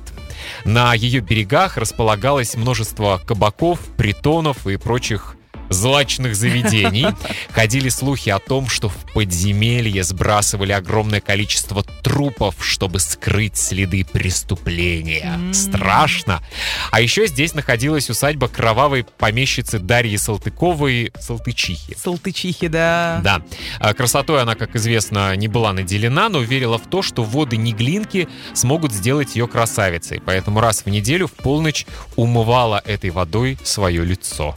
На 0.65 0.93
ее 0.93 1.21
берегах 1.21 1.77
располагалось 1.77 2.55
множество 2.55 3.21
кабаков, 3.25 3.79
притонов 3.97 4.67
и 4.67 4.77
прочих 4.77 5.36
злачных 5.69 6.35
заведений. 6.35 7.07
Ходили 7.51 7.89
слухи 7.89 8.29
о 8.29 8.39
том, 8.39 8.67
что 8.67 8.89
в 8.89 8.95
подземелье 9.13 10.03
сбрасывали 10.03 10.71
огромное 10.71 11.21
количество 11.21 11.83
трупов, 11.83 12.55
чтобы 12.59 12.99
скрыть 12.99 13.57
следы 13.57 14.05
преступления. 14.05 15.39
Страшно. 15.53 16.41
А 16.91 17.01
еще 17.01 17.27
здесь 17.27 17.53
находилась 17.53 18.09
усадьба 18.09 18.47
кровавой 18.47 19.03
помещицы 19.03 19.79
Дарьи 19.79 20.17
Салтыковой 20.17 21.11
Салтычихи. 21.19 21.95
Салтычихи, 21.97 22.67
да. 22.67 23.21
Да. 23.23 23.41
А 23.79 23.93
Красотой 23.93 24.41
она, 24.41 24.55
как 24.55 24.75
известно, 24.75 25.35
не 25.35 25.47
была 25.47 25.73
наделена, 25.73 26.29
но 26.29 26.39
верила 26.39 26.77
в 26.77 26.87
то, 26.87 27.01
что 27.01 27.23
воды 27.23 27.57
Неглинки 27.57 28.27
смогут 28.53 28.93
сделать 28.93 29.35
ее 29.35 29.47
красавицей. 29.47 30.21
Поэтому 30.25 30.59
раз 30.59 30.83
в 30.85 30.89
неделю 30.89 31.27
в 31.27 31.33
полночь 31.33 31.85
умывала 32.15 32.81
этой 32.85 33.09
водой 33.09 33.57
свое 33.63 34.03
лицо. 34.03 34.55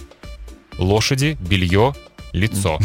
Лошади, 0.81 1.37
белье, 1.41 1.95
лицо. 2.33 2.79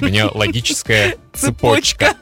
У 0.00 0.04
меня 0.04 0.28
логическая 0.34 1.16
цепочка. 1.34 2.14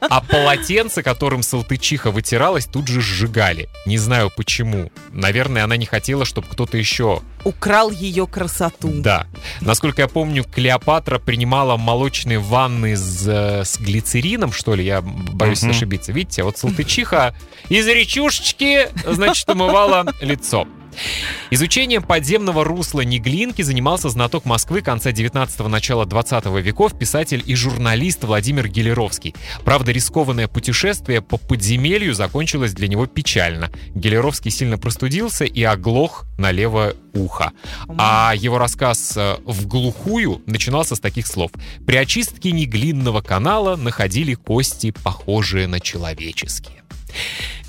А 0.00 0.20
полотенце, 0.20 1.02
которым 1.02 1.42
Салтычиха 1.42 2.10
вытиралась, 2.10 2.66
тут 2.66 2.88
же 2.88 3.00
сжигали. 3.00 3.68
Не 3.86 3.98
знаю 3.98 4.30
почему. 4.34 4.90
Наверное, 5.12 5.64
она 5.64 5.76
не 5.76 5.86
хотела, 5.86 6.24
чтобы 6.24 6.46
кто-то 6.48 6.76
еще 6.78 7.20
Украл 7.44 7.90
ее 7.90 8.26
красоту. 8.26 8.90
да. 8.92 9.26
Насколько 9.60 10.02
я 10.02 10.08
помню, 10.08 10.44
Клеопатра 10.44 11.18
принимала 11.18 11.76
молочные 11.76 12.38
ванны 12.38 12.96
с, 12.96 13.26
э, 13.26 13.64
с 13.64 13.78
глицерином, 13.78 14.52
что 14.52 14.74
ли, 14.74 14.84
я 14.84 15.00
боюсь 15.00 15.62
ошибиться. 15.64 16.12
Видите, 16.12 16.42
вот 16.42 16.58
Салтычиха 16.58 17.34
из 17.68 17.86
речушечки, 17.86 18.88
значит, 19.06 19.48
умывала 19.48 20.06
лицо. 20.20 20.66
Изучением 21.50 22.02
подземного 22.02 22.64
русла 22.64 23.00
Неглинки 23.00 23.62
занимался 23.62 24.08
знаток 24.08 24.44
Москвы 24.44 24.82
конца 24.82 25.10
19-го, 25.10 25.68
начала 25.68 26.06
20 26.06 26.46
веков, 26.62 26.96
писатель 26.98 27.42
и 27.44 27.54
журналист 27.54 28.24
Владимир 28.24 28.68
Гелеровский. 28.68 29.34
Правда, 29.64 29.92
рискованное 29.92 30.48
путешествие 30.48 31.22
по 31.22 31.38
подземелью 31.38 32.14
закончилось 32.14 32.72
для 32.72 32.88
него 32.88 33.06
печально. 33.06 33.70
Гелеровский 33.94 34.50
сильно 34.50 34.78
простудился 34.78 35.44
и 35.44 35.62
оглох 35.62 36.26
на 36.38 36.52
левое 36.52 36.94
ухо. 37.14 37.52
А 37.98 38.32
его 38.36 38.58
рассказ 38.58 39.16
э, 39.16 39.36
«В 39.44 39.66
глухую» 39.66 40.42
начинался 40.46 40.94
с 40.94 41.00
таких 41.00 41.26
слов. 41.26 41.50
«При 41.86 41.96
очистке 41.96 42.52
неглинного 42.52 43.20
канала 43.20 43.76
находили 43.76 44.34
кости, 44.34 44.92
похожие 44.92 45.66
на 45.66 45.80
человеческие». 45.80 46.79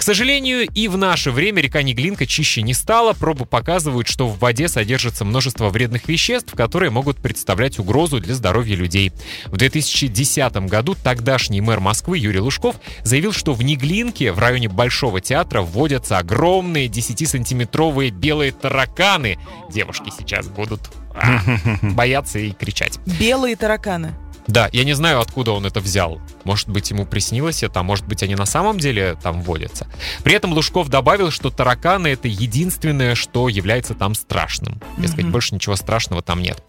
К 0.01 0.03
сожалению, 0.03 0.67
и 0.67 0.87
в 0.87 0.97
наше 0.97 1.29
время 1.29 1.61
река 1.61 1.83
Неглинка 1.83 2.25
чище 2.25 2.63
не 2.63 2.73
стала. 2.73 3.13
Пробы 3.13 3.45
показывают, 3.45 4.07
что 4.07 4.27
в 4.27 4.39
воде 4.39 4.67
содержится 4.67 5.25
множество 5.25 5.69
вредных 5.69 6.07
веществ, 6.07 6.53
которые 6.55 6.89
могут 6.89 7.17
представлять 7.17 7.77
угрозу 7.77 8.19
для 8.19 8.33
здоровья 8.33 8.75
людей. 8.75 9.11
В 9.45 9.57
2010 9.57 10.55
году 10.67 10.95
тогдашний 10.95 11.61
мэр 11.61 11.81
Москвы 11.81 12.17
Юрий 12.17 12.39
Лужков 12.39 12.77
заявил, 13.03 13.31
что 13.31 13.53
в 13.53 13.61
Неглинке 13.61 14.31
в 14.31 14.39
районе 14.39 14.69
Большого 14.69 15.21
театра 15.21 15.61
вводятся 15.61 16.17
огромные 16.17 16.87
10-сантиметровые 16.87 18.09
белые 18.09 18.53
тараканы. 18.53 19.37
Девушки 19.71 20.11
сейчас 20.17 20.47
будут 20.47 20.81
а, 21.13 21.41
бояться 21.83 22.39
и 22.39 22.51
кричать. 22.53 22.99
Белые 23.19 23.55
тараканы. 23.55 24.15
Да, 24.47 24.69
я 24.73 24.83
не 24.83 24.93
знаю, 24.93 25.19
откуда 25.21 25.51
он 25.51 25.65
это 25.65 25.79
взял. 25.79 26.19
Может 26.43 26.69
быть, 26.69 26.89
ему 26.89 27.05
приснилось 27.05 27.63
это, 27.63 27.79
а 27.79 27.83
может 27.83 28.07
быть, 28.07 28.23
они 28.23 28.35
на 28.35 28.45
самом 28.45 28.79
деле 28.79 29.15
там 29.21 29.41
водятся. 29.41 29.87
При 30.23 30.33
этом 30.33 30.53
Лужков 30.53 30.89
добавил, 30.89 31.29
что 31.31 31.49
тараканы— 31.51 32.07
это 32.09 32.27
единственное, 32.27 33.15
что 33.15 33.47
является 33.49 33.93
там 33.93 34.15
страшным. 34.15 34.81
Дескать, 34.97 35.23
Мгм. 35.25 35.31
больше 35.31 35.55
ничего 35.55 35.75
страшного 35.75 36.21
там 36.21 36.41
нет. 36.41 36.61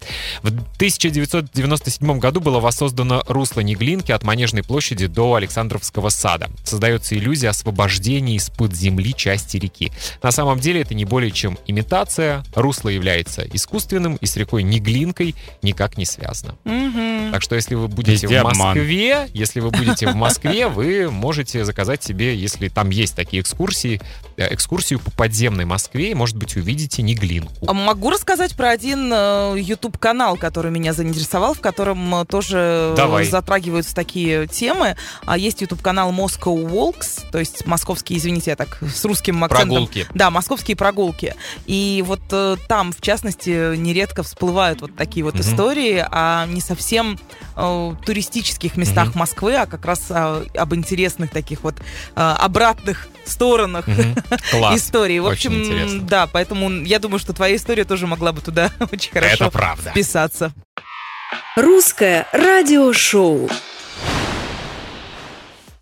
В 0.43 0.51
1997 1.27 2.19
году 2.19 2.39
было 2.39 2.59
воссоздано 2.59 3.23
русло 3.27 3.61
Неглинки 3.61 4.11
от 4.11 4.23
Манежной 4.23 4.63
площади 4.63 5.07
до 5.07 5.35
Александровского 5.35 6.09
сада. 6.09 6.49
Создается 6.63 7.15
иллюзия 7.15 7.49
освобождения 7.49 8.35
из-под 8.35 8.75
земли 8.75 9.13
части 9.15 9.57
реки. 9.57 9.91
На 10.21 10.31
самом 10.31 10.59
деле 10.59 10.81
это 10.81 10.93
не 10.93 11.05
более 11.05 11.31
чем 11.31 11.57
имитация. 11.67 12.43
Русло 12.55 12.89
является 12.89 13.43
искусственным 13.51 14.15
и 14.17 14.25
с 14.25 14.35
рекой 14.35 14.63
Неглинкой 14.63 15.35
никак 15.61 15.97
не 15.97 16.05
связано. 16.05 16.55
Мгм. 16.63 17.31
Так 17.31 17.41
что 17.41 17.55
если 17.63 17.75
вы 17.75 17.87
будете 17.87 18.11
Везде 18.27 18.43
в 18.43 18.47
обман. 18.47 18.77
Москве, 18.77 19.29
если 19.33 19.59
вы 19.61 19.71
будете 19.71 20.07
в 20.09 20.15
Москве, 20.15 20.67
вы 20.67 21.09
можете 21.09 21.63
заказать 21.63 22.03
себе, 22.03 22.35
если 22.35 22.67
там 22.67 22.89
есть 22.89 23.15
такие 23.15 23.41
экскурсии, 23.41 24.01
э, 24.37 24.53
экскурсию 24.53 24.99
по 24.99 25.11
подземной 25.11 25.63
Москве, 25.65 26.11
и, 26.11 26.13
может 26.13 26.35
быть, 26.35 26.55
увидите 26.57 27.01
Неглинку. 27.01 27.53
А 27.67 27.73
Могу 27.73 28.09
рассказать 28.09 28.55
про 28.55 28.69
один 28.71 29.09
э, 29.13 29.55
YouTube-канал, 29.57 30.35
который 30.37 30.71
меня 30.71 30.93
заинтересовал, 30.93 31.53
в 31.53 31.61
котором 31.61 32.13
э, 32.15 32.25
тоже 32.25 32.57
э, 32.57 32.93
Давай. 32.97 33.25
затрагиваются 33.25 33.95
такие 33.95 34.47
темы. 34.47 34.95
А 35.25 35.37
Есть 35.37 35.61
YouTube-канал 35.61 36.11
Moscow 36.11 36.55
Walks, 36.69 37.21
то 37.31 37.39
есть 37.39 37.65
московские, 37.65 38.19
извините, 38.19 38.51
я 38.51 38.55
так 38.57 38.79
с 38.81 39.05
русским 39.05 39.41
акцентом. 39.43 39.69
Прогулки. 39.69 40.07
Да, 40.13 40.29
московские 40.31 40.75
прогулки. 40.75 41.35
И 41.65 42.03
вот 42.05 42.21
э, 42.31 42.57
там, 42.67 42.91
в 42.91 42.99
частности, 43.01 43.75
нередко 43.77 44.23
всплывают 44.23 44.81
вот 44.81 44.95
такие 44.95 45.23
вот 45.23 45.35
Мгм. 45.35 45.41
истории 45.43 46.05
о 46.11 46.45
не 46.47 46.59
совсем 46.61 47.17
э, 47.52 47.52
туристических 48.05 48.77
местах 48.77 49.09
Мгм. 49.09 49.19
Москвы, 49.19 49.55
а 49.55 49.65
как 49.65 49.85
раз 49.85 50.05
э, 50.09 50.45
об 50.55 50.73
интересных 50.75 51.31
таких 51.31 51.63
вот 51.63 51.75
э, 51.79 51.81
обратных 52.15 53.07
сторонах. 53.25 53.85
Класс. 54.51 54.79
истории. 54.79 55.19
В 55.19 55.25
Очень 55.25 55.51
общем, 55.51 55.63
интересно. 55.63 56.01
да, 56.01 56.27
поэтому 56.27 56.69
я 56.83 56.99
думаю, 56.99 57.19
что 57.19 57.33
твоя 57.33 57.55
история 57.55 57.85
тоже 57.85 58.07
могла 58.07 58.31
бы 58.33 58.41
туда 58.41 58.71
очень 58.91 59.11
хорошо 59.11 59.45
Это 59.45 59.49
правда. 59.51 59.91
вписаться. 59.91 60.53
Русское 61.55 62.27
радиошоу. 62.31 63.49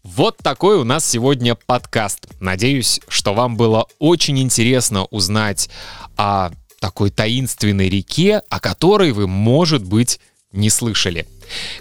Вот 0.04 0.38
такой 0.38 0.78
у 0.78 0.84
нас 0.84 1.08
сегодня 1.10 1.56
подкаст. 1.56 2.28
Надеюсь, 2.40 3.00
что 3.08 3.34
вам 3.34 3.56
было 3.56 3.86
очень 4.00 4.40
интересно 4.40 5.06
узнать 5.06 5.70
о 6.18 6.52
такой 6.80 7.12
таинственной 7.12 7.90
реке, 7.90 8.42
о 8.50 8.60
которой 8.60 9.12
вы, 9.14 9.28
может 9.28 9.84
быть, 9.86 10.20
не 10.52 10.70
слышали. 10.70 11.28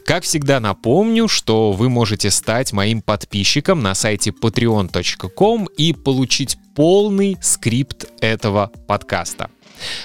Как 0.05 0.25
всегда 0.25 0.61
напомню, 0.61 1.29
что 1.29 1.73
вы 1.73 1.89
можете 1.89 2.31
стать 2.31 2.73
моим 2.73 3.03
подписчиком 3.03 3.83
на 3.83 3.95
сайте 3.95 4.31
patreon.com 4.31 5.67
и 5.77 5.93
получить 5.93 6.57
полный 6.75 7.37
скрипт 7.41 8.07
этого 8.21 8.71
подкаста. 8.87 9.51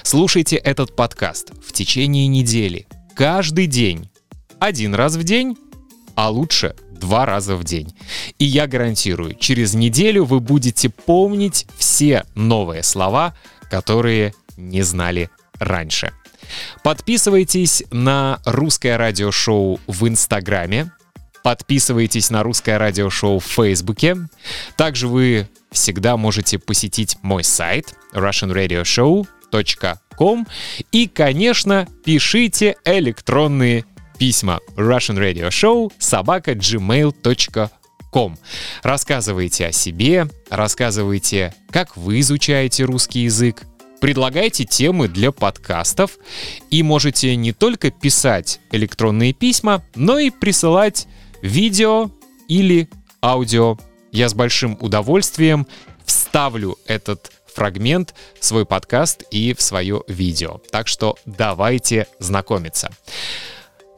Слушайте 0.02 0.56
этот 0.56 0.96
подкаст 0.96 1.52
в 1.64 1.72
течение 1.72 2.26
недели, 2.26 2.86
каждый 3.14 3.66
день, 3.66 4.08
один 4.58 4.94
раз 4.94 5.16
в 5.16 5.24
день, 5.24 5.56
а 6.14 6.30
лучше 6.30 6.74
два 6.98 7.26
раза 7.26 7.56
в 7.56 7.64
день. 7.64 7.94
И 8.38 8.44
я 8.44 8.66
гарантирую, 8.66 9.34
через 9.34 9.74
неделю 9.74 10.24
вы 10.24 10.40
будете 10.40 10.88
помнить 10.88 11.66
все 11.76 12.24
новые 12.34 12.82
слова, 12.82 13.36
которые 13.70 14.34
не 14.56 14.82
знали 14.82 15.30
раньше. 15.58 16.12
Подписывайтесь 16.82 17.84
на 17.90 18.40
русское 18.44 18.96
радиошоу 18.96 19.78
в 19.86 20.08
Инстаграме, 20.08 20.90
подписывайтесь 21.42 22.30
на 22.30 22.42
русское 22.42 22.76
радиошоу 22.76 23.38
в 23.38 23.44
Фейсбуке. 23.44 24.16
Также 24.76 25.06
вы 25.06 25.48
всегда 25.70 26.16
можете 26.16 26.58
посетить 26.58 27.18
мой 27.22 27.44
сайт 27.44 27.94
russianradioshow.com 28.12 30.46
и, 30.90 31.06
конечно, 31.06 31.86
пишите 32.04 32.74
электронные 32.84 33.84
письма 34.18 34.60
Russian 34.76 35.18
Radio 35.18 35.50
Show 35.50 35.92
собака 35.98 36.52
gmail.com. 36.52 38.38
Рассказывайте 38.82 39.66
о 39.66 39.72
себе, 39.72 40.28
рассказывайте, 40.50 41.54
как 41.70 41.96
вы 41.96 42.20
изучаете 42.20 42.84
русский 42.84 43.20
язык, 43.20 43.62
предлагайте 44.00 44.64
темы 44.64 45.08
для 45.08 45.32
подкастов 45.32 46.18
и 46.70 46.82
можете 46.82 47.34
не 47.36 47.52
только 47.52 47.90
писать 47.90 48.60
электронные 48.70 49.32
письма, 49.32 49.84
но 49.94 50.18
и 50.18 50.30
присылать 50.30 51.06
видео 51.42 52.10
или 52.48 52.88
аудио. 53.22 53.76
Я 54.12 54.28
с 54.28 54.34
большим 54.34 54.76
удовольствием 54.80 55.66
вставлю 56.04 56.78
этот 56.86 57.32
фрагмент 57.54 58.14
в 58.38 58.44
свой 58.44 58.66
подкаст 58.66 59.24
и 59.30 59.54
в 59.54 59.62
свое 59.62 60.02
видео. 60.08 60.60
Так 60.70 60.88
что 60.88 61.16
давайте 61.24 62.06
знакомиться. 62.18 62.90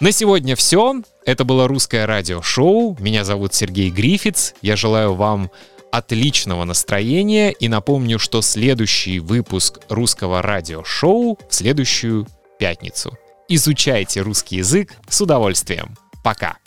На 0.01 0.13
сегодня 0.13 0.55
все. 0.55 1.03
Это 1.27 1.45
было 1.45 1.67
русское 1.67 2.07
радиошоу. 2.07 2.97
Меня 3.01 3.25
зовут 3.25 3.53
Сергей 3.53 3.91
Грифиц. 3.91 4.55
Я 4.63 4.77
желаю 4.77 5.15
вам 5.15 5.51
отличного 5.93 6.65
настроения 6.65 7.53
и 7.53 7.69
напомню, 7.69 8.19
что 8.19 8.43
следующий 8.43 9.21
выпуск 9.21 9.81
русского 9.89 10.43
радиошоу 10.43 11.39
в 11.49 11.55
следующую 11.55 12.27
пятницу. 12.59 13.17
Изучайте 13.49 14.21
русский 14.21 14.57
язык 14.57 14.95
с 15.09 15.21
удовольствием. 15.21 15.97
Пока! 16.23 16.59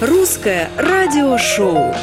Русское 0.00 0.70
радиошоу. 0.76 1.94